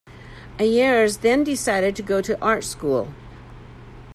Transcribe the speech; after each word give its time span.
Ayres 0.57 1.17
then 1.17 1.43
decided 1.43 1.95
to 1.95 2.01
go 2.01 2.21
to 2.23 2.41
art 2.41 2.63
school. 2.63 3.13